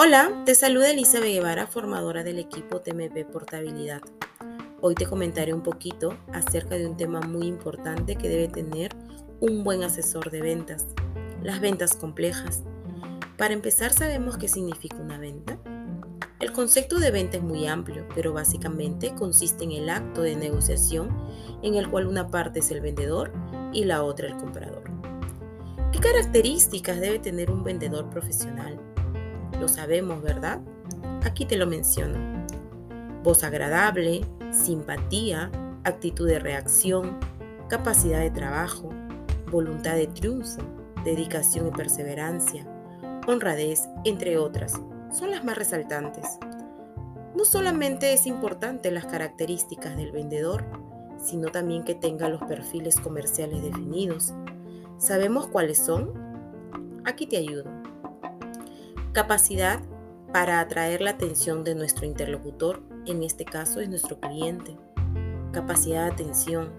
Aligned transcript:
Hola, 0.00 0.44
te 0.46 0.54
saluda 0.54 0.92
Elisa 0.92 1.18
Guevara, 1.18 1.66
formadora 1.66 2.22
del 2.22 2.38
equipo 2.38 2.80
TMP 2.80 3.24
Portabilidad. 3.24 4.00
Hoy 4.80 4.94
te 4.94 5.06
comentaré 5.06 5.52
un 5.52 5.64
poquito 5.64 6.16
acerca 6.32 6.76
de 6.76 6.86
un 6.86 6.96
tema 6.96 7.20
muy 7.20 7.48
importante 7.48 8.14
que 8.14 8.28
debe 8.28 8.46
tener 8.46 8.94
un 9.40 9.64
buen 9.64 9.82
asesor 9.82 10.30
de 10.30 10.40
ventas, 10.40 10.86
las 11.42 11.58
ventas 11.58 11.96
complejas. 11.96 12.62
Para 13.36 13.54
empezar, 13.54 13.92
¿sabemos 13.92 14.38
qué 14.38 14.46
significa 14.46 14.98
una 14.98 15.18
venta? 15.18 15.58
El 16.38 16.52
concepto 16.52 17.00
de 17.00 17.10
venta 17.10 17.38
es 17.38 17.42
muy 17.42 17.66
amplio, 17.66 18.06
pero 18.14 18.32
básicamente 18.32 19.16
consiste 19.16 19.64
en 19.64 19.72
el 19.72 19.90
acto 19.90 20.22
de 20.22 20.36
negociación 20.36 21.08
en 21.64 21.74
el 21.74 21.90
cual 21.90 22.06
una 22.06 22.28
parte 22.28 22.60
es 22.60 22.70
el 22.70 22.80
vendedor 22.80 23.32
y 23.72 23.82
la 23.82 24.04
otra 24.04 24.28
el 24.28 24.36
comprador. 24.36 24.84
¿Qué 25.90 25.98
características 25.98 27.00
debe 27.00 27.18
tener 27.18 27.50
un 27.50 27.64
vendedor 27.64 28.08
profesional? 28.10 28.87
Lo 29.60 29.68
sabemos, 29.68 30.22
¿verdad? 30.22 30.60
Aquí 31.24 31.44
te 31.44 31.56
lo 31.56 31.66
menciono. 31.66 32.46
Voz 33.22 33.44
agradable, 33.44 34.24
simpatía, 34.50 35.50
actitud 35.84 36.28
de 36.28 36.38
reacción, 36.38 37.18
capacidad 37.68 38.20
de 38.20 38.30
trabajo, 38.30 38.90
voluntad 39.50 39.94
de 39.94 40.06
triunfo, 40.06 40.62
dedicación 41.04 41.68
y 41.68 41.70
perseverancia, 41.70 42.66
honradez, 43.26 43.88
entre 44.04 44.38
otras, 44.38 44.80
son 45.10 45.30
las 45.30 45.44
más 45.44 45.58
resaltantes. 45.58 46.38
No 47.36 47.44
solamente 47.44 48.12
es 48.12 48.26
importante 48.26 48.90
las 48.90 49.06
características 49.06 49.96
del 49.96 50.12
vendedor, 50.12 50.64
sino 51.22 51.48
también 51.48 51.84
que 51.84 51.94
tenga 51.94 52.28
los 52.28 52.42
perfiles 52.42 52.98
comerciales 53.00 53.62
definidos. 53.62 54.32
¿Sabemos 54.98 55.46
cuáles 55.48 55.78
son? 55.78 56.12
Aquí 57.04 57.26
te 57.26 57.36
ayudo. 57.36 57.77
Capacidad 59.12 59.80
para 60.32 60.60
atraer 60.60 61.00
la 61.00 61.10
atención 61.10 61.64
de 61.64 61.74
nuestro 61.74 62.04
interlocutor, 62.04 62.82
en 63.06 63.22
este 63.22 63.46
caso 63.46 63.80
es 63.80 63.88
nuestro 63.88 64.20
cliente. 64.20 64.76
Capacidad 65.52 66.04
de 66.04 66.12
atención, 66.12 66.70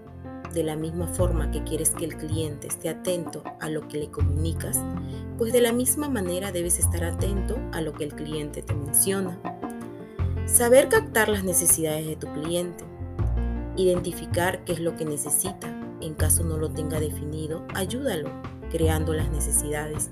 de 0.54 0.62
la 0.62 0.76
misma 0.76 1.08
forma 1.08 1.50
que 1.50 1.64
quieres 1.64 1.90
que 1.90 2.04
el 2.04 2.16
cliente 2.16 2.68
esté 2.68 2.88
atento 2.88 3.42
a 3.60 3.68
lo 3.68 3.88
que 3.88 3.98
le 3.98 4.10
comunicas, 4.10 4.80
pues 5.38 5.52
de 5.52 5.60
la 5.60 5.72
misma 5.72 6.08
manera 6.08 6.52
debes 6.52 6.78
estar 6.78 7.02
atento 7.02 7.58
a 7.72 7.80
lo 7.80 7.92
que 7.92 8.04
el 8.04 8.14
cliente 8.14 8.62
te 8.62 8.74
menciona. 8.74 9.38
Saber 10.46 10.88
captar 10.88 11.28
las 11.28 11.42
necesidades 11.42 12.06
de 12.06 12.16
tu 12.16 12.32
cliente. 12.32 12.84
Identificar 13.76 14.64
qué 14.64 14.72
es 14.74 14.80
lo 14.80 14.96
que 14.96 15.04
necesita. 15.04 15.68
En 16.00 16.14
caso 16.14 16.44
no 16.44 16.58
lo 16.58 16.70
tenga 16.70 17.00
definido, 17.00 17.66
ayúdalo 17.74 18.30
creando 18.70 19.12
las 19.14 19.30
necesidades 19.30 20.10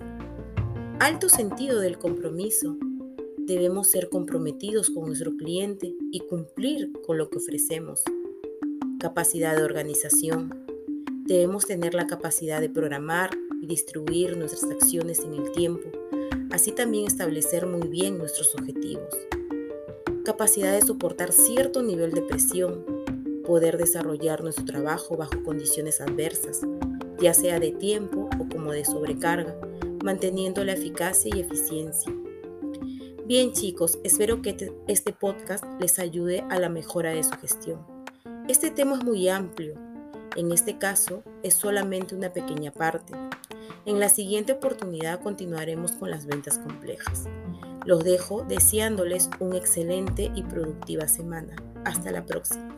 alto 1.01 1.29
sentido 1.29 1.81
del 1.81 1.97
compromiso. 1.99 2.77
Debemos 3.39 3.89
ser 3.89 4.09
comprometidos 4.09 4.91
con 4.91 5.07
nuestro 5.07 5.37
cliente 5.37 5.95
y 6.11 6.21
cumplir 6.21 6.91
con 7.07 7.19
lo 7.19 7.31
que 7.31 7.39
ofrecemos. 7.39 8.03
Capacidad 8.99 9.57
de 9.57 9.63
organización. 9.63 10.67
Debemos 11.25 11.67
tener 11.67 11.95
la 11.95 12.09
capacidad 12.09 12.61
de 12.61 12.69
programar 12.69 13.31
y 13.63 13.67
distribuir 13.67 14.37
nuestras 14.37 14.65
acciones 14.65 15.21
en 15.21 15.35
el 15.35 15.53
tiempo, 15.53 15.89
así 16.51 16.73
también 16.73 17.07
establecer 17.07 17.67
muy 17.67 17.87
bien 17.87 18.19
nuestros 18.19 18.55
objetivos. 18.57 19.15
Capacidad 20.25 20.73
de 20.73 20.83
soportar 20.83 21.33
cierto 21.33 21.83
nivel 21.83 22.11
de 22.11 22.23
presión, 22.23 22.85
poder 23.45 23.79
desarrollar 23.79 24.43
nuestro 24.43 24.65
trabajo 24.65 25.17
bajo 25.17 25.45
condiciones 25.45 26.01
adversas, 26.01 26.61
ya 27.21 27.35
sea 27.35 27.61
de 27.61 27.71
tiempo 27.71 28.29
o 28.39 28.49
como 28.49 28.73
de 28.73 28.85
sobrecarga, 28.85 29.57
manteniendo 30.03 30.65
la 30.65 30.73
eficacia 30.73 31.31
y 31.35 31.41
eficiencia. 31.41 32.13
Bien 33.27 33.53
chicos, 33.53 33.99
espero 34.05 34.41
que 34.41 34.73
este 34.89 35.13
podcast 35.13 35.64
les 35.81 35.98
ayude 35.98 36.45
a 36.51 36.59
la 36.59 36.69
mejora 36.69 37.11
de 37.11 37.23
su 37.23 37.33
gestión. 37.33 37.86
Este 38.48 38.70
tema 38.70 38.97
es 38.97 39.05
muy 39.05 39.29
amplio, 39.29 39.75
en 40.37 40.53
este 40.53 40.79
caso 40.79 41.23
es 41.42 41.55
solamente 41.55 42.14
una 42.14 42.33
pequeña 42.33 42.70
parte. 42.70 43.13
En 43.85 44.01
la 44.01 44.08
siguiente 44.08 44.53
oportunidad 44.53 45.20
continuaremos 45.20 45.92
con 45.92 46.11
las 46.11 46.27
ventas 46.27 46.58
complejas. 46.58 47.25
Los 47.85 48.05
dejo 48.05 48.45
deseándoles 48.45 49.31
una 49.41 49.57
excelente 49.57 50.31
y 50.35 50.42
productiva 50.42 51.08
semana. 51.08 51.57
Hasta 51.85 52.11
la 52.11 52.25
próxima. 52.25 52.77